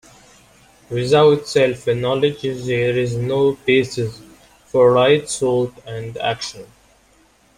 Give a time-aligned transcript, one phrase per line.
[0.89, 4.19] Without self-knowledge there is no basis
[4.65, 6.65] for right thought and action.